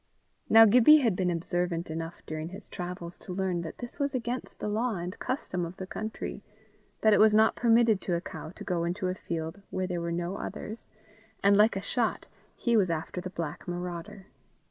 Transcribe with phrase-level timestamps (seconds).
[0.49, 4.59] Now Gibbie had been observant enough during his travels to learn that this was against
[4.59, 6.41] the law and custom of the country
[7.01, 10.01] that it was not permitted to a cow to go into a field where there
[10.01, 10.89] were no others
[11.43, 12.25] and like a shot
[12.55, 14.25] he was after the black marauder.